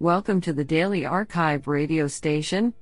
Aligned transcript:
Welcome 0.00 0.40
to 0.42 0.52
the 0.52 0.62
Daily 0.62 1.00
arXiv 1.00 1.66
radio 1.66 2.06
station, 2.06 2.72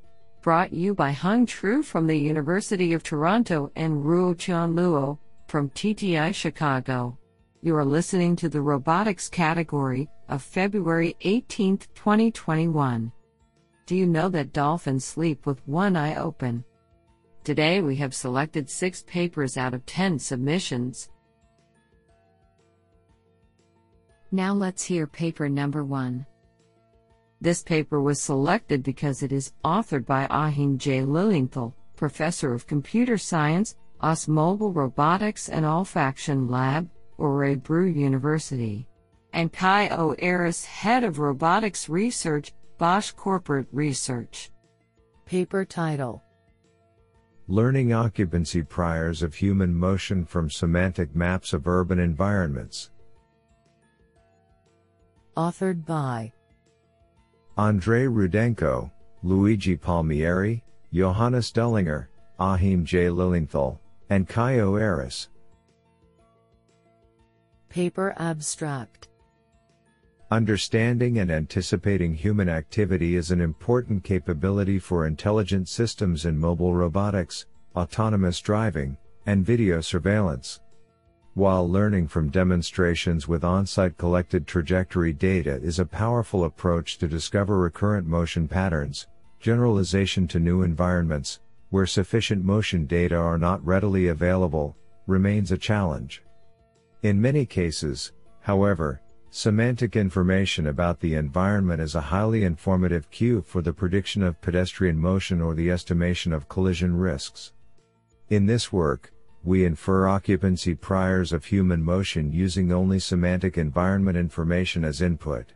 brought 0.43 0.71
you 0.71 0.95
by 0.95 1.12
Hung 1.12 1.46
Tru 1.46 1.83
from 1.83 2.06
the 2.06 2.15
University 2.15 2.92
of 2.92 3.03
Toronto 3.03 3.72
and 3.74 4.04
Ruo 4.04 4.38
Chan 4.38 4.74
Luo 4.74 5.19
from 5.49 5.71
TTI 5.71 6.35
Chicago. 6.35 7.17
You 7.63 7.74
are 7.74 7.87
listening 7.87 8.37
to 8.37 8.51
the 8.51 8.60
robotics 8.60 9.31
category 9.31 10.10
of 10.29 10.42
February 10.42 11.17
18, 11.22 11.79
2021. 11.94 13.10
Do 13.87 13.96
you 13.96 14.04
know 14.04 14.28
that 14.28 14.53
dolphins 14.53 15.06
sleep 15.06 15.46
with 15.46 15.67
one 15.67 15.96
eye 15.96 16.16
open? 16.16 16.66
Today 17.45 17.80
we 17.80 17.96
have 17.96 18.12
selected 18.12 18.69
six 18.69 19.02
papers 19.05 19.56
out 19.56 19.73
of 19.73 19.87
10 19.87 20.19
submissions. 20.19 21.09
Now 24.30 24.52
let's 24.52 24.84
hear 24.84 25.06
paper 25.06 25.48
number 25.48 25.83
one. 25.83 26.27
This 27.40 27.62
paper 27.62 28.00
was 28.00 28.20
selected 28.20 28.82
because 28.82 29.22
it 29.22 29.32
is 29.32 29.52
authored 29.64 30.06
by 30.06 30.27
Achim 30.30 30.78
J. 30.78 31.02
Lilienthal, 31.02 31.74
Professor 31.94 32.52
of 32.52 32.66
Computer 32.66 33.18
Science, 33.18 33.77
OS 34.00 34.28
Mobile 34.28 34.72
Robotics 34.72 35.48
and 35.48 35.64
Olfaction 35.64 36.50
Lab, 36.50 36.88
Örebro 37.18 37.94
University, 37.94 38.86
and 39.32 39.52
Kai 39.52 39.88
O. 39.88 40.14
Arras, 40.18 40.64
Head 40.64 41.04
of 41.04 41.18
Robotics 41.18 41.88
Research, 41.88 42.52
Bosch 42.78 43.10
Corporate 43.12 43.68
Research. 43.72 44.50
Paper 45.24 45.64
title 45.64 46.22
Learning 47.48 47.92
Occupancy 47.92 48.62
Priors 48.62 49.22
of 49.22 49.34
Human 49.34 49.74
Motion 49.74 50.24
from 50.24 50.50
Semantic 50.50 51.14
Maps 51.14 51.52
of 51.52 51.66
Urban 51.66 51.98
Environments. 51.98 52.91
Authored 55.36 55.84
by 55.84 56.32
Andrei 57.59 58.05
Rudenko, 58.05 58.91
Luigi 59.22 59.77
Palmieri, 59.77 60.62
Johannes 60.92 61.50
Doellinger, 61.50 62.08
Achim 62.39 62.84
J. 62.84 63.08
Lilienthal, 63.08 63.80
and 64.11 64.28
Kai 64.28 64.58
O. 64.58 64.77
Arras. 64.77 65.30
Paper 67.70 68.14
Abstract 68.19 69.08
Understanding 70.30 71.20
and 71.20 71.30
anticipating 71.30 72.12
human 72.12 72.50
activity 72.50 73.17
is 73.17 73.30
an 73.30 73.41
important 73.41 74.05
capability 74.05 74.78
for 74.78 75.06
intelligent 75.06 75.67
systems 75.67 76.27
in 76.27 76.39
mobile 76.39 76.75
robotics, 76.75 77.47
autonomous 77.75 78.41
driving, 78.41 78.98
and 79.25 79.47
video 79.47 79.80
surveillance. 79.80 80.61
While 81.37 81.69
learning 81.69 82.09
from 82.09 82.31
demonstrations 82.31 83.29
with 83.29 83.45
on-site 83.45 83.98
collected 83.98 84.47
trajectory 84.47 85.12
data 85.12 85.56
is 85.56 85.79
a 85.79 85.84
powerful 85.84 86.45
approach 86.45 86.97
to 86.97 87.06
discover 87.06 87.59
recurrent 87.59 88.06
motion 88.06 88.48
patterns, 88.48 89.06
generalization 89.39 90.27
to 90.29 90.41
new 90.41 90.62
environments, 90.62 91.41
where 91.69 91.84
sufficient 91.84 92.42
motion 92.42 92.87
data 92.87 93.17
are 93.17 93.37
not 93.37 93.62
readily 93.67 94.09
available, 94.09 94.79
remains 95.07 95.53
a 95.53 95.59
challenge. 95.59 96.23
In 97.03 97.20
many 97.20 97.45
cases, 97.45 98.12
however, 98.41 99.03
semantic 99.29 99.95
information 99.95 100.69
about 100.69 101.01
the 101.01 101.17
environment 101.17 101.83
is 101.83 101.97
a 101.97 102.01
highly 102.01 102.45
informative 102.45 103.11
cue 103.11 103.42
for 103.42 103.61
the 103.61 103.75
prediction 103.75 104.23
of 104.23 104.41
pedestrian 104.41 104.97
motion 104.97 105.42
or 105.42 105.55
the 105.55 105.70
estimation 105.70 106.33
of 106.33 106.48
collision 106.48 106.97
risks. 106.97 107.53
In 108.31 108.47
this 108.47 108.73
work, 108.73 109.12
we 109.47 109.64
infer 109.64 110.08
occupancy 110.08 110.75
priors 110.75 111.33
of 111.33 111.44
human 111.44 111.83
motion 111.83 112.33
using 112.33 112.72
only 112.72 112.98
semantic 112.98 113.56
environment 113.56 114.16
information 114.16 114.84
as 114.84 115.00
input. 115.00 115.52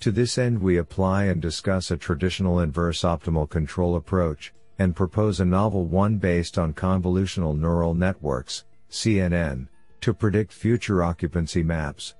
To 0.00 0.10
this 0.10 0.38
end 0.38 0.58
we 0.58 0.78
apply 0.78 1.24
and 1.24 1.42
discuss 1.42 1.90
a 1.90 1.96
traditional 1.98 2.60
inverse 2.60 3.02
optimal 3.02 3.48
control 3.48 3.96
approach, 3.96 4.54
and 4.78 4.96
propose 4.96 5.40
a 5.40 5.44
novel 5.44 5.84
one 5.84 6.16
based 6.16 6.58
on 6.58 6.72
convolutional 6.72 7.56
neural 7.56 7.94
networks, 7.94 8.64
CNN, 8.90 9.68
to 10.00 10.14
predict 10.14 10.50
future 10.54 11.04
occupancy 11.04 11.62
maps. 11.62 12.14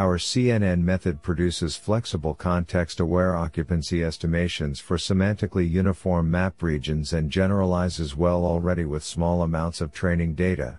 Our 0.00 0.16
CNN 0.16 0.80
method 0.80 1.20
produces 1.20 1.76
flexible 1.76 2.32
context-aware 2.34 3.36
occupancy 3.36 4.02
estimations 4.02 4.80
for 4.80 4.96
semantically 4.96 5.68
uniform 5.68 6.30
map 6.30 6.62
regions 6.62 7.12
and 7.12 7.30
generalizes 7.30 8.16
well 8.16 8.46
already 8.46 8.86
with 8.86 9.04
small 9.04 9.42
amounts 9.42 9.82
of 9.82 9.92
training 9.92 10.36
data. 10.36 10.78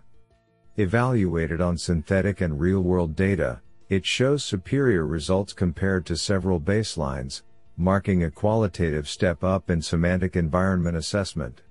Evaluated 0.78 1.62
on 1.62 1.78
synthetic 1.78 2.42
and 2.42 2.60
real-world 2.60 3.16
data, 3.16 3.62
it 3.90 4.08
shows 4.08 4.44
superior 4.44 5.06
results 5.06 5.54
compared 5.54 6.04
to 6.08 6.18
several 6.18 6.60
baselines, 6.60 7.44
marking 7.78 8.24
a 8.24 8.32
qualitative 8.32 9.08
step 9.08 9.44
up 9.44 9.70
in 9.70 9.84
semantic 9.84 10.36
environment 10.36 10.98
assessment. 10.98 11.62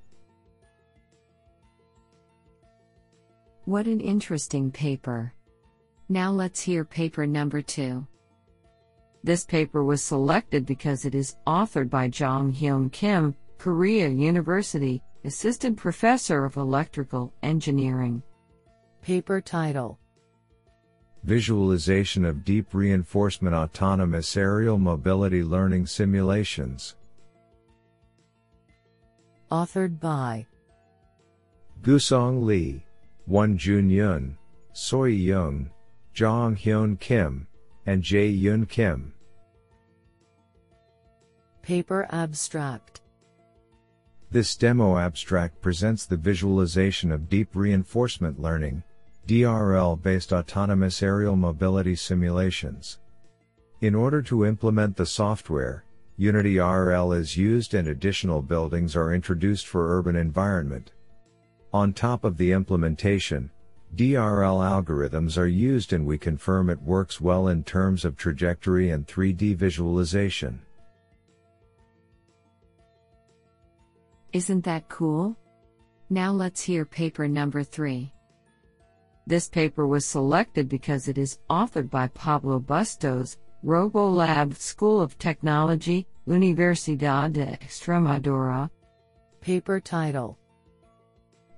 What 3.65 3.87
an 3.89 3.99
interesting 3.99 4.71
paper. 4.71 5.35
Now 6.11 6.33
let's 6.33 6.61
hear 6.61 6.85
paper 6.85 7.25
number 7.25 7.63
two. 7.63 8.05
This 9.23 9.45
paper 9.45 9.85
was 9.85 10.03
selected 10.03 10.67
because 10.67 11.05
it 11.05 11.15
is 11.15 11.37
authored 11.47 11.89
by 11.89 12.09
Joongheon 12.09 12.91
Kim, 12.91 13.33
Korea 13.59 14.09
University, 14.09 15.05
Assistant 15.25 15.77
Professor 15.77 16.45
of 16.45 16.57
Electrical 16.57 17.33
Engineering. 17.45 18.25
Paper 19.03 19.41
title 19.41 20.01
Visualization 21.23 22.25
of 22.25 22.45
Deep 22.45 22.75
Reinforcement 22.75 23.55
Autonomous 23.55 24.37
Aerial 24.37 24.79
Mobility 24.79 25.45
Learning 25.45 25.87
Simulations. 25.87 26.97
Authored 29.53 30.01
by 30.01 30.45
Gusang 31.83 32.43
Lee, 32.43 32.85
Won 33.29 33.57
Joon 33.57 33.89
Yun, 33.89 34.37
Soyi 34.75 35.17
Jung, 35.23 35.71
Joongheon 36.21 37.01
Kim, 37.01 37.47
and 37.87 38.03
Jae-Hyun 38.03 38.69
Kim. 38.69 39.15
Paper 41.63 42.07
Abstract 42.11 43.01
This 44.31 44.55
demo 44.55 44.99
abstract 44.99 45.63
presents 45.63 46.05
the 46.05 46.19
visualization 46.19 47.11
of 47.11 47.31
deep 47.31 47.49
reinforcement 47.55 48.39
learning, 48.39 48.83
DRL 49.29 50.03
based 50.03 50.35
autonomous 50.35 51.03
aerial 51.03 51.37
mobility 51.37 51.97
simulations. 51.97 52.99
In 53.81 53.95
order 53.95 54.21
to 54.21 54.45
implement 54.45 54.99
the 54.99 55.07
software, 55.07 55.85
Unity 56.19 56.59
RL 56.59 57.15
is 57.15 57.35
used 57.35 57.73
and 57.73 57.89
additional 57.89 58.43
buildings 58.43 58.95
are 58.95 59.15
introduced 59.15 59.67
for 59.67 59.97
urban 59.99 60.17
environment. 60.17 60.93
On 61.73 61.95
top 61.95 62.25
of 62.25 62.37
the 62.37 62.53
implementation, 62.53 63.51
DRL 63.97 64.85
algorithms 64.85 65.37
are 65.37 65.47
used 65.47 65.93
and 65.93 66.07
we 66.07 66.17
confirm 66.17 66.71
it 66.71 66.81
works 66.81 67.21
well 67.21 67.49
in 67.49 67.65
terms 67.65 68.05
of 68.05 68.17
trajectory 68.17 68.91
and 68.91 69.07
3D 69.07 69.57
visualization. 69.57 70.61
Isn't 74.33 74.65
that 74.65 74.89
cool? 74.89 75.37
Now 76.09 76.31
let's 76.31 76.63
hear 76.63 76.85
paper 76.85 77.27
number 77.27 77.65
3. 77.65 78.13
This 79.27 79.49
paper 79.49 79.87
was 79.87 80.07
selected 80.07 80.69
because 80.69 81.09
it 81.09 81.19
is 81.19 81.39
authored 81.51 81.91
by 81.91 82.09
Pablo 82.09 82.61
Bustos, 82.61 83.39
RoboLab 83.65 84.57
School 84.57 85.01
of 85.01 85.19
Technology, 85.19 86.07
Universidad 86.29 87.33
de 87.33 87.47
Extremadura. 87.61 88.71
Paper 89.41 89.81
title 89.81 90.39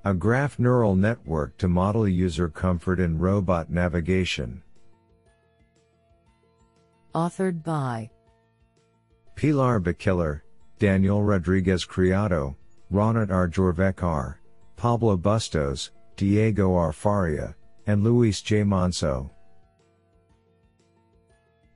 a 0.05 0.13
graph 0.13 0.59
neural 0.59 0.97
network 0.97 1.57
to 1.59 1.69
model 1.69 2.09
user 2.09 2.49
comfort 2.49 2.99
in 2.99 3.19
robot 3.19 3.71
navigation. 3.71 4.63
Authored 7.15 7.62
by 7.62 8.11
Pilar 9.37 9.81
Bachiller, 9.81 10.41
Daniel 10.79 11.23
Rodriguez 11.23 11.85
Criado, 11.85 12.56
Ronit 12.93 13.31
R. 13.31 14.41
Pablo 14.76 15.17
Bustos, 15.17 15.91
Diego 16.17 16.75
R. 16.75 16.93
Faria, 16.93 17.55
and 17.87 18.03
Luis 18.03 18.43
J. 18.43 18.65
Manso. 18.65 19.31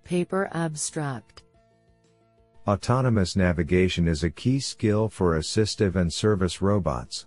Paper 0.05 0.49
Abstract 0.53 1.45
Autonomous 2.67 3.37
navigation 3.37 4.09
is 4.09 4.25
a 4.25 4.31
key 4.31 4.59
skill 4.59 5.09
for 5.09 5.39
assistive 5.39 5.95
and 5.95 6.13
service 6.13 6.61
robots. 6.61 7.27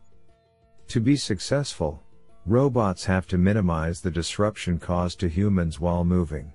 To 0.90 1.00
be 1.00 1.16
successful, 1.16 2.02
robots 2.48 3.06
have 3.06 3.28
to 3.28 3.38
minimize 3.38 4.02
the 4.02 4.10
disruption 4.10 4.80
caused 4.80 5.20
to 5.20 5.30
humans 5.30 5.80
while 5.80 6.04
moving. 6.04 6.52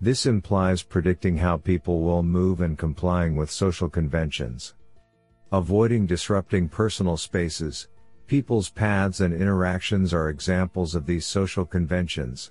This 0.00 0.26
implies 0.26 0.82
predicting 0.82 1.36
how 1.36 1.58
people 1.58 2.02
will 2.02 2.24
move 2.24 2.62
and 2.62 2.76
complying 2.76 3.36
with 3.36 3.52
social 3.52 3.88
conventions. 3.88 4.74
Avoiding 5.52 6.04
disrupting 6.04 6.68
personal 6.68 7.16
spaces, 7.16 7.86
people's 8.26 8.70
paths 8.70 9.20
and 9.20 9.32
interactions 9.32 10.12
are 10.12 10.30
examples 10.30 10.96
of 10.96 11.06
these 11.06 11.24
social 11.24 11.64
conventions. 11.64 12.50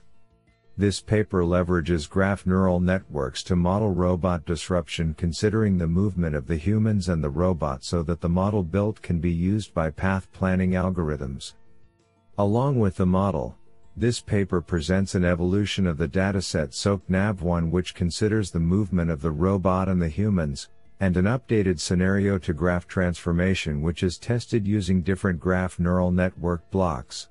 This 0.75 1.01
paper 1.01 1.43
leverages 1.43 2.09
graph 2.09 2.47
neural 2.47 2.79
networks 2.79 3.43
to 3.43 3.55
model 3.55 3.91
robot 3.91 4.43
disruption 4.43 5.13
considering 5.13 5.77
the 5.77 5.87
movement 5.87 6.35
of 6.35 6.47
the 6.47 6.57
humans 6.57 7.09
and 7.09 7.23
the 7.23 7.29
robot 7.29 7.83
so 7.83 8.01
that 8.03 8.21
the 8.21 8.29
model 8.29 8.63
built 8.63 9.01
can 9.03 9.19
be 9.19 9.31
used 9.31 9.75
by 9.75 9.91
path 9.91 10.31
planning 10.31 10.71
algorithms. 10.71 11.53
Along 12.39 12.79
with 12.79 12.95
the 12.95 13.05
model, 13.05 13.55
this 13.95 14.19
paper 14.19 14.61
presents 14.61 15.13
an 15.13 15.23
evolution 15.23 15.85
of 15.85 15.99
the 15.99 16.07
dataset 16.07 16.69
SocNav1 16.71 17.69
which 17.69 17.93
considers 17.93 18.49
the 18.49 18.59
movement 18.59 19.11
of 19.11 19.21
the 19.21 19.29
robot 19.29 19.87
and 19.87 20.01
the 20.01 20.09
humans, 20.09 20.69
and 20.99 21.15
an 21.17 21.25
updated 21.25 21.79
scenario 21.79 22.39
to 22.39 22.53
graph 22.53 22.87
transformation 22.87 23.83
which 23.83 24.01
is 24.01 24.17
tested 24.17 24.67
using 24.67 25.03
different 25.03 25.39
graph 25.39 25.79
neural 25.79 26.11
network 26.11 26.67
blocks. 26.71 27.29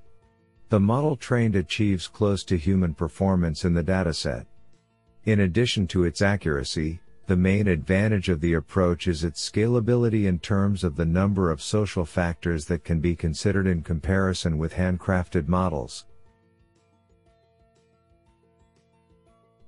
The 0.72 0.80
model 0.80 1.16
trained 1.16 1.54
achieves 1.54 2.08
close 2.08 2.42
to 2.44 2.56
human 2.56 2.94
performance 2.94 3.66
in 3.66 3.74
the 3.74 3.84
dataset. 3.84 4.46
In 5.26 5.40
addition 5.40 5.86
to 5.88 6.04
its 6.04 6.22
accuracy, 6.22 6.98
the 7.26 7.36
main 7.36 7.68
advantage 7.68 8.30
of 8.30 8.40
the 8.40 8.54
approach 8.54 9.06
is 9.06 9.22
its 9.22 9.46
scalability 9.46 10.24
in 10.24 10.38
terms 10.38 10.82
of 10.82 10.96
the 10.96 11.04
number 11.04 11.50
of 11.50 11.60
social 11.60 12.06
factors 12.06 12.64
that 12.64 12.84
can 12.84 13.00
be 13.00 13.14
considered 13.14 13.66
in 13.66 13.82
comparison 13.82 14.56
with 14.56 14.72
handcrafted 14.72 15.46
models. 15.46 16.06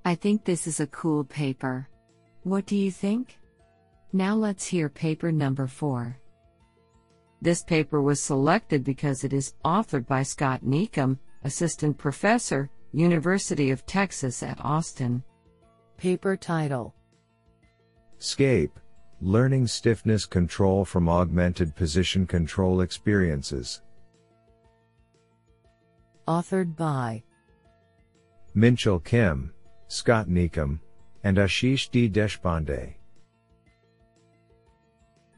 I 0.07 0.15
think 0.15 0.47
this 0.47 0.67
is 0.67 0.81
a 0.81 0.87
cool 0.87 1.23
paper. 1.23 1.87
What 2.45 2.65
do 2.65 2.77
you 2.77 2.91
think? 2.91 3.39
Now 4.15 4.35
let's 4.35 4.65
hear 4.65 4.89
paper 4.89 5.31
number 5.31 5.67
4. 5.67 6.17
This 7.45 7.63
paper 7.63 8.01
was 8.01 8.23
selected 8.23 8.83
because 8.85 9.23
it 9.23 9.35
is 9.35 9.53
authored 9.67 10.07
by 10.07 10.23
Scott 10.23 10.65
Niekum, 10.65 11.19
Assistant 11.43 11.99
Professor, 11.99 12.71
University 12.93 13.71
of 13.71 13.85
Texas 13.85 14.43
at 14.43 14.59
Austin. 14.65 15.23
Paper 15.99 16.39
title 16.39 16.95
SCAPE 18.17 18.81
Learning 19.21 19.67
Stiffness 19.67 20.25
Control 20.25 20.87
from 20.87 21.07
Augmented 21.07 21.77
Position 21.77 22.27
Control 22.27 22.81
Experiences. 22.81 23.83
Authored 26.27 26.75
by 26.75 27.23
Minchan 28.55 29.01
Kim, 29.05 29.53
Scott 29.89 30.29
Niekum, 30.29 30.81
and 31.25 31.37
Ashish 31.37 31.91
D. 31.91 32.09
Deshpande. 32.09 32.95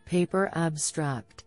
Paper 0.05 0.49
Abstract 0.52 1.43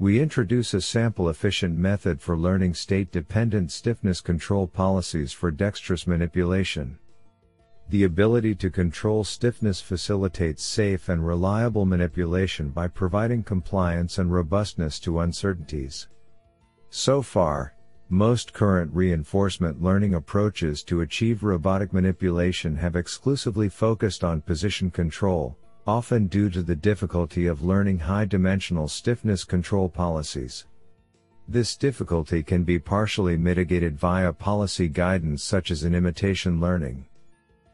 We 0.00 0.20
introduce 0.20 0.74
a 0.74 0.80
sample 0.80 1.28
efficient 1.28 1.78
method 1.78 2.20
for 2.20 2.36
learning 2.36 2.74
state 2.74 3.12
dependent 3.12 3.70
stiffness 3.70 4.20
control 4.20 4.66
policies 4.66 5.32
for 5.32 5.52
dexterous 5.52 6.08
manipulation. 6.08 6.98
The 7.90 8.02
ability 8.02 8.56
to 8.56 8.70
control 8.70 9.22
stiffness 9.22 9.80
facilitates 9.80 10.64
safe 10.64 11.08
and 11.08 11.24
reliable 11.24 11.84
manipulation 11.84 12.70
by 12.70 12.88
providing 12.88 13.44
compliance 13.44 14.18
and 14.18 14.32
robustness 14.32 14.98
to 15.00 15.20
uncertainties. 15.20 16.08
So 16.90 17.22
far, 17.22 17.74
most 18.08 18.52
current 18.52 18.92
reinforcement 18.92 19.80
learning 19.80 20.14
approaches 20.14 20.82
to 20.84 21.02
achieve 21.02 21.44
robotic 21.44 21.92
manipulation 21.92 22.74
have 22.76 22.96
exclusively 22.96 23.68
focused 23.68 24.24
on 24.24 24.40
position 24.40 24.90
control, 24.90 25.56
often 25.86 26.26
due 26.26 26.48
to 26.48 26.62
the 26.62 26.74
difficulty 26.74 27.46
of 27.46 27.62
learning 27.62 27.98
high 27.98 28.24
dimensional 28.24 28.88
stiffness 28.88 29.44
control 29.44 29.88
policies. 29.88 30.66
This 31.46 31.76
difficulty 31.76 32.42
can 32.42 32.64
be 32.64 32.78
partially 32.78 33.36
mitigated 33.36 33.98
via 33.98 34.32
policy 34.32 34.88
guidance 34.88 35.42
such 35.42 35.70
as 35.70 35.84
in 35.84 35.94
imitation 35.94 36.58
learning. 36.58 37.04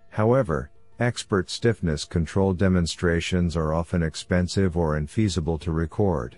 However, 0.08 0.70
expert 0.98 1.48
stiffness 1.48 2.04
control 2.04 2.52
demonstrations 2.52 3.56
are 3.56 3.72
often 3.72 4.02
expensive 4.02 4.76
or 4.76 4.98
infeasible 4.98 5.60
to 5.60 5.70
record. 5.70 6.36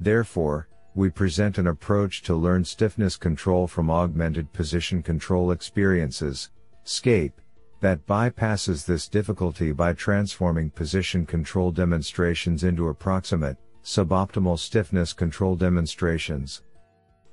Therefore, 0.00 0.68
we 0.94 1.10
present 1.10 1.58
an 1.58 1.66
approach 1.66 2.22
to 2.22 2.34
learn 2.34 2.64
stiffness 2.64 3.16
control 3.16 3.66
from 3.66 3.90
augmented 3.90 4.52
position 4.54 5.02
control 5.02 5.50
experiences, 5.50 6.50
SCAPE, 6.84 7.34
that 7.80 8.06
bypasses 8.06 8.84
this 8.84 9.08
difficulty 9.08 9.72
by 9.72 9.92
transforming 9.92 10.70
position 10.70 11.24
control 11.24 11.70
demonstrations 11.70 12.64
into 12.64 12.88
approximate, 12.88 13.56
suboptimal 13.84 14.58
stiffness 14.58 15.12
control 15.12 15.54
demonstrations. 15.54 16.62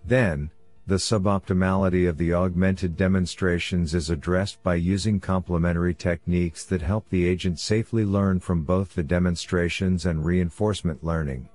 Then, 0.05 0.51
the 0.87 0.95
suboptimality 0.95 2.07
of 2.07 2.17
the 2.19 2.33
augmented 2.33 2.95
demonstrations 2.95 3.95
is 3.95 4.11
addressed 4.11 4.61
by 4.61 4.75
using 4.75 5.19
complementary 5.19 5.95
techniques 5.95 6.63
that 6.65 6.81
help 6.83 7.09
the 7.09 7.25
agent 7.25 7.59
safely 7.59 8.05
learn 8.05 8.39
from 8.39 8.61
both 8.61 8.93
the 8.93 9.01
demonstrations 9.01 10.05
and 10.05 10.23
reinforcement 10.23 11.03
learning. 11.03 11.49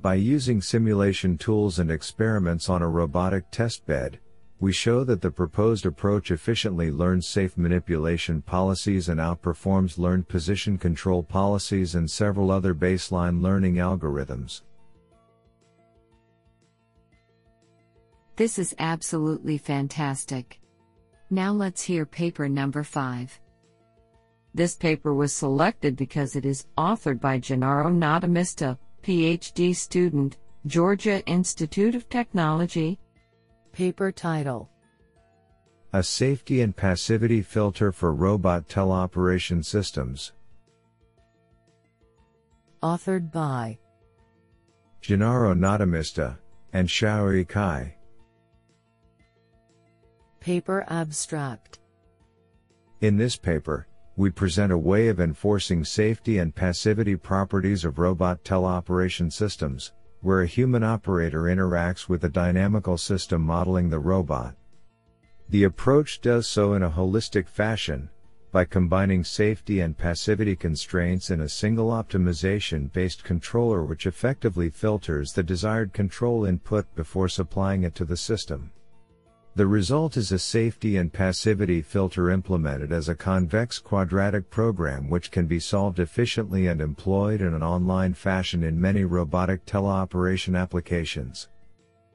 By 0.00 0.14
using 0.14 0.62
simulation 0.62 1.36
tools 1.36 1.78
and 1.78 1.90
experiments 1.90 2.70
on 2.70 2.80
a 2.80 2.88
robotic 2.88 3.50
testbed, 3.50 4.14
we 4.60 4.72
show 4.72 5.04
that 5.04 5.20
the 5.20 5.30
proposed 5.30 5.86
approach 5.86 6.30
efficiently 6.30 6.90
learns 6.90 7.28
safe 7.28 7.56
manipulation 7.56 8.42
policies 8.42 9.08
and 9.08 9.20
outperforms 9.20 9.98
learned 9.98 10.26
position 10.26 10.76
control 10.76 11.22
policies 11.22 11.94
and 11.94 12.10
several 12.10 12.50
other 12.50 12.74
baseline 12.74 13.40
learning 13.40 13.76
algorithms. 13.76 14.62
This 18.34 18.58
is 18.58 18.74
absolutely 18.78 19.58
fantastic. 19.58 20.60
Now 21.30 21.52
let's 21.52 21.82
hear 21.82 22.06
paper 22.06 22.48
number 22.48 22.82
5. 22.82 23.40
This 24.54 24.74
paper 24.74 25.14
was 25.14 25.32
selected 25.32 25.96
because 25.96 26.34
it 26.34 26.44
is 26.44 26.66
authored 26.76 27.20
by 27.20 27.38
Gennaro 27.38 27.90
Notomista, 27.90 28.78
PhD 29.02 29.74
student, 29.74 30.38
Georgia 30.66 31.24
Institute 31.26 31.94
of 31.94 32.08
Technology. 32.08 32.98
Paper 33.72 34.10
title 34.10 34.70
A 35.92 36.02
Safety 36.02 36.62
and 36.62 36.76
Passivity 36.76 37.42
Filter 37.42 37.92
for 37.92 38.12
Robot 38.12 38.68
Teleoperation 38.68 39.64
Systems. 39.64 40.32
Authored 42.82 43.32
by 43.32 43.78
Gennaro 45.00 45.54
Notomista 45.54 46.38
and 46.72 46.88
Xiaoyi 46.88 47.48
Cai. 47.48 47.96
Paper 50.40 50.84
Abstract 50.88 51.78
In 53.00 53.16
this 53.16 53.36
paper, 53.36 53.86
we 54.16 54.30
present 54.30 54.72
a 54.72 54.78
way 54.78 55.08
of 55.08 55.20
enforcing 55.20 55.84
safety 55.84 56.38
and 56.38 56.54
passivity 56.54 57.16
properties 57.16 57.84
of 57.84 57.98
robot 57.98 58.42
teleoperation 58.42 59.32
systems, 59.32 59.92
where 60.20 60.42
a 60.42 60.46
human 60.46 60.82
operator 60.82 61.42
interacts 61.42 62.08
with 62.08 62.24
a 62.24 62.28
dynamical 62.28 62.98
system 62.98 63.42
modeling 63.42 63.88
the 63.88 63.98
robot. 63.98 64.54
The 65.48 65.64
approach 65.64 66.20
does 66.20 66.46
so 66.46 66.74
in 66.74 66.82
a 66.82 66.90
holistic 66.90 67.48
fashion, 67.48 68.10
by 68.50 68.64
combining 68.64 69.24
safety 69.24 69.80
and 69.80 69.96
passivity 69.96 70.56
constraints 70.56 71.30
in 71.30 71.42
a 71.42 71.48
single 71.48 71.90
optimization 71.90 72.92
based 72.92 73.22
controller 73.24 73.84
which 73.84 74.06
effectively 74.06 74.70
filters 74.70 75.32
the 75.32 75.42
desired 75.42 75.92
control 75.92 76.44
input 76.44 76.86
before 76.94 77.28
supplying 77.28 77.82
it 77.82 77.94
to 77.94 78.04
the 78.04 78.16
system. 78.16 78.70
The 79.58 79.66
result 79.66 80.16
is 80.16 80.30
a 80.30 80.38
safety 80.38 80.98
and 80.98 81.12
passivity 81.12 81.82
filter 81.82 82.30
implemented 82.30 82.92
as 82.92 83.08
a 83.08 83.14
convex 83.16 83.80
quadratic 83.80 84.50
program 84.50 85.10
which 85.10 85.32
can 85.32 85.48
be 85.48 85.58
solved 85.58 85.98
efficiently 85.98 86.68
and 86.68 86.80
employed 86.80 87.40
in 87.40 87.52
an 87.52 87.62
online 87.64 88.14
fashion 88.14 88.62
in 88.62 88.80
many 88.80 89.02
robotic 89.02 89.66
teleoperation 89.66 90.56
applications. 90.56 91.48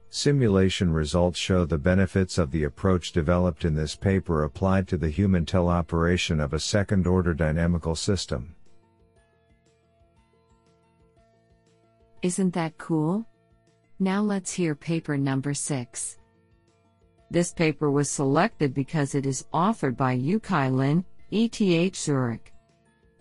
Simulation 0.10 0.94
results 0.94 1.38
show 1.38 1.66
the 1.66 1.78
benefits 1.78 2.38
of 2.38 2.50
the 2.50 2.64
approach 2.64 3.12
developed 3.12 3.66
in 3.66 3.76
this 3.76 3.94
paper 3.94 4.46
applied 4.46 4.88
to 4.88 4.96
the 4.96 5.10
human 5.10 5.46
teleoperation 5.46 6.42
of 6.42 6.54
a 6.54 6.60
second 6.62 7.06
order 7.06 7.34
dynamical 7.34 7.94
system. 7.94 8.56
Isn't 12.22 12.54
that 12.54 12.78
cool? 12.78 13.26
Now 14.00 14.22
let's 14.22 14.54
hear 14.54 14.76
paper 14.76 15.18
number 15.18 15.54
6. 15.54 16.20
This 17.34 17.52
paper 17.52 17.90
was 17.90 18.12
selected 18.12 18.76
because 18.76 19.16
it 19.16 19.26
is 19.26 19.48
authored 19.52 19.98
by 19.98 20.16
Yukai 20.16 20.72
Lin, 20.72 21.04
ETH 21.32 21.96
Zurich. 21.96 22.54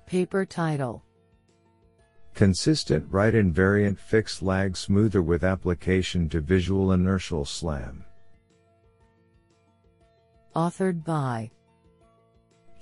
Paper 0.05 0.45
title 0.45 1.03
Consistent 2.35 3.07
right 3.11 3.33
invariant 3.33 3.99
fixed 3.99 4.43
lag 4.43 4.77
smoother 4.77 5.23
with 5.23 5.45
application 5.45 6.29
to 6.29 6.43
visual 6.43 6.93
inertial 6.93 7.47
SLAM. 7.47 8.05
Authored 10.55 11.03
by 11.05 11.51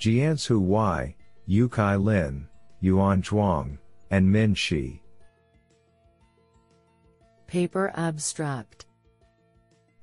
Jianzhu 0.00 0.60
Huai, 0.66 1.14
Yukai 1.48 2.02
Lin, 2.02 2.48
Yuan 2.80 3.22
Zhuang, 3.22 3.78
and 4.10 4.28
Min 4.28 4.52
Shi. 4.52 5.00
Paper 7.46 7.92
Abstract 7.94 8.86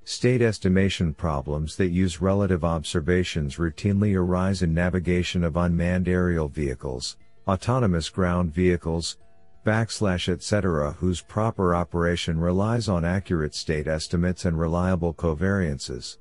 State 0.09 0.41
estimation 0.41 1.13
problems 1.13 1.75
that 1.75 1.89
use 1.89 2.21
relative 2.21 2.63
observations 2.63 3.57
routinely 3.57 4.15
arise 4.15 4.61
in 4.61 4.73
navigation 4.73 5.43
of 5.43 5.57
unmanned 5.57 6.07
aerial 6.07 6.47
vehicles, 6.47 7.17
autonomous 7.45 8.07
ground 8.07 8.53
vehicles, 8.53 9.17
backslash 9.65 10.29
etc. 10.31 10.93
whose 10.93 11.19
proper 11.19 11.75
operation 11.75 12.39
relies 12.39 12.87
on 12.87 13.03
accurate 13.03 13.53
state 13.53 13.85
estimates 13.85 14.45
and 14.45 14.57
reliable 14.57 15.13
covariances. 15.13 16.19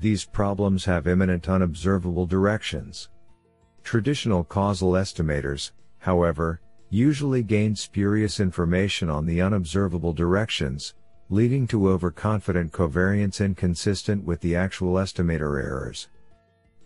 These 0.00 0.24
problems 0.24 0.82
have 0.86 1.06
imminent 1.06 1.50
unobservable 1.50 2.24
directions. 2.24 3.10
Traditional 3.84 4.42
causal 4.42 4.92
estimators, 4.92 5.72
however, 5.98 6.62
usually 6.88 7.42
gain 7.42 7.76
spurious 7.76 8.40
information 8.40 9.10
on 9.10 9.26
the 9.26 9.42
unobservable 9.42 10.14
directions, 10.14 10.94
leading 11.32 11.66
to 11.66 11.88
overconfident 11.88 12.70
covariance 12.72 13.42
inconsistent 13.42 14.22
with 14.22 14.38
the 14.42 14.54
actual 14.54 14.96
estimator 14.96 15.58
errors. 15.58 16.08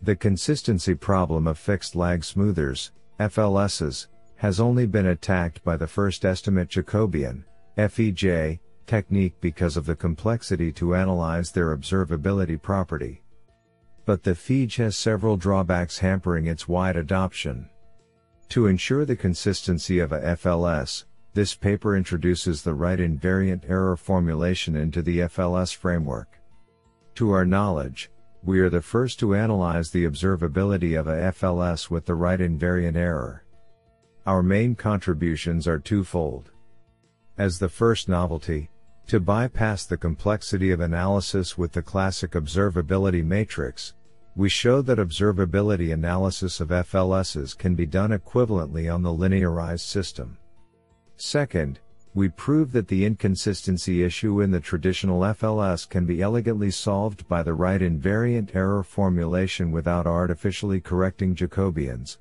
The 0.03 0.15
consistency 0.15 0.95
problem 0.95 1.49
of 1.49 1.59
fixed 1.59 1.97
lag 1.97 2.23
smoothers, 2.23 2.93
FLSs, 3.19 4.07
has 4.37 4.61
only 4.61 4.87
been 4.87 5.07
attacked 5.07 5.65
by 5.65 5.76
the 5.76 5.88
first 5.88 6.25
estimate 6.25 6.69
Jacobian, 6.69 7.43
FEJ, 7.76 8.61
technique 8.87 9.35
because 9.41 9.76
of 9.76 9.85
the 9.85 9.97
complexity 9.97 10.71
to 10.75 10.95
analyze 10.95 11.50
their 11.50 11.76
observability 11.76 12.62
property. 12.62 13.23
But 14.05 14.23
the 14.23 14.37
FEJ 14.37 14.76
has 14.76 14.97
several 14.97 15.37
drawbacks 15.37 15.99
hampering 15.99 16.47
its 16.47 16.69
wide 16.69 16.97
adoption. 16.97 17.69
To 18.50 18.69
ensure 18.69 19.05
the 19.05 19.17
consistency 19.17 19.99
of 19.99 20.12
a 20.12 20.21
FLS, 20.21 21.03
this 21.37 21.55
paper 21.55 21.95
introduces 21.95 22.62
the 22.62 22.73
right 22.73 22.99
invariant 22.99 23.69
error 23.69 23.95
formulation 23.95 24.75
into 24.75 25.02
the 25.02 25.19
FLS 25.19 25.76
framework. 25.76 26.40
To 27.16 27.31
our 27.33 27.45
knowledge, 27.45 28.11
we 28.43 28.59
are 28.61 28.71
the 28.71 28.81
first 28.81 29.19
to 29.19 29.35
analyze 29.35 29.90
the 29.90 30.07
observability 30.07 30.99
of 30.99 31.09
a 31.09 31.31
FLS 31.33 31.90
with 31.90 32.07
the 32.07 32.14
right 32.14 32.40
invariant 32.40 32.97
error. 32.97 33.45
Our 34.25 34.43
main 34.43 34.76
contributions 34.76 35.69
are 35.69 35.78
twofold. 35.78 36.52
As 37.37 37.59
the 37.59 37.69
first 37.69 38.09
novelty, 38.09 38.71
to 39.09 39.21
bypass 39.21 39.85
the 39.85 39.99
complexity 39.99 40.71
of 40.71 40.81
analysis 40.81 41.59
with 41.59 41.73
the 41.73 41.83
classic 41.83 42.31
observability 42.31 43.23
matrix, 43.23 43.93
we 44.37 44.49
show 44.49 44.81
that 44.81 44.97
observability 44.97 45.93
analysis 45.93 46.61
of 46.61 46.69
FLSs 46.69 47.55
can 47.59 47.75
be 47.75 47.85
done 47.85 48.12
equivalently 48.12 48.90
on 48.90 49.02
the 49.02 49.12
linearized 49.12 49.81
system. 49.81 50.38
Second, 51.17 51.81
we 52.15 52.29
prove 52.31 52.73
that 52.73 52.89
the 52.89 53.05
inconsistency 53.05 54.03
issue 54.03 54.41
in 54.41 54.51
the 54.51 54.61
traditional 54.61 55.21
FLS 55.21 55.89
can 55.89 56.07
be 56.07 56.23
elegantly 56.23 56.71
solved 56.71 57.29
by 57.29 57.43
the 57.43 57.53
right 57.53 57.83
invariant 57.83 58.55
error 58.55 58.83
formulation 58.83 59.71
without 59.71 60.07
artificially 60.07 60.81
correcting 60.81 61.35
Jacobians. 61.35 62.17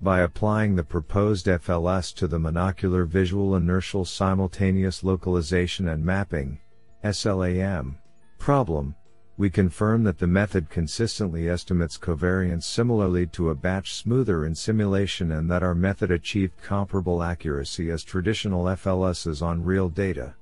By 0.00 0.20
applying 0.20 0.76
the 0.76 0.84
proposed 0.84 1.46
FLS 1.46 2.14
to 2.14 2.26
the 2.28 2.38
monocular 2.38 3.06
visual 3.06 3.56
inertial 3.56 4.04
simultaneous 4.04 5.02
localization 5.02 5.88
and 5.88 6.04
mapping 6.04 6.60
SLAM 7.02 7.98
problem, 8.38 8.94
we 9.40 9.48
confirm 9.48 10.04
that 10.04 10.18
the 10.18 10.26
method 10.26 10.68
consistently 10.68 11.48
estimates 11.48 11.96
covariance 11.96 12.64
similarly 12.64 13.26
to 13.26 13.48
a 13.48 13.54
batch 13.54 13.94
smoother 13.94 14.44
in 14.44 14.54
simulation 14.54 15.32
and 15.32 15.50
that 15.50 15.62
our 15.62 15.74
method 15.74 16.10
achieved 16.10 16.52
comparable 16.62 17.22
accuracy 17.22 17.90
as 17.90 18.04
traditional 18.04 18.64
FLSs 18.64 19.40
on 19.40 19.64
real 19.64 19.88
data. 19.88 20.34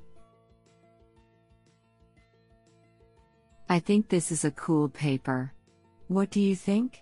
I 3.68 3.78
think 3.78 4.08
this 4.08 4.32
is 4.32 4.44
a 4.44 4.50
cool 4.50 4.88
paper. 4.88 5.52
What 6.08 6.32
do 6.32 6.40
you 6.40 6.56
think? 6.56 7.00